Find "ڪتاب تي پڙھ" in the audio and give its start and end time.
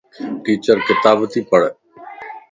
0.87-1.67